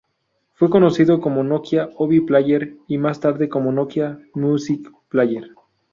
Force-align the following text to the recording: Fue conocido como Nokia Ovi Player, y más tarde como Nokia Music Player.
Fue 0.55 0.71
conocido 0.71 1.21
como 1.21 1.43
Nokia 1.43 1.91
Ovi 1.95 2.21
Player, 2.21 2.73
y 2.87 2.97
más 2.97 3.19
tarde 3.19 3.49
como 3.49 3.71
Nokia 3.71 4.19
Music 4.33 4.91
Player. 5.09 5.51